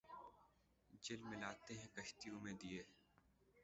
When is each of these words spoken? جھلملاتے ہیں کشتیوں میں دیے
جھلملاتے 1.03 1.73
ہیں 1.73 1.87
کشتیوں 1.95 2.39
میں 2.41 2.53
دیے 2.53 2.83